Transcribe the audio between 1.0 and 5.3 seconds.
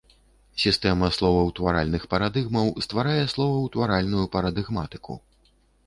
словаўтваральных парадыгмаў стварае словаўтваральную парадыгматыку.